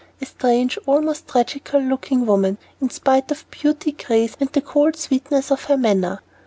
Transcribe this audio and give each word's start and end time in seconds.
A 0.19 0.25
strange, 0.25 0.79
almost 0.87 1.27
tragical 1.27 1.79
looking 1.79 2.25
woman, 2.25 2.57
in 2.81 2.89
spite 2.89 3.29
of 3.29 3.45
beauty, 3.51 3.91
grace, 3.91 4.35
and 4.39 4.51
the 4.51 4.59
cold 4.59 4.95
sweetness 4.95 5.51
of 5.51 5.65
her 5.65 5.77
manner. 5.77 6.21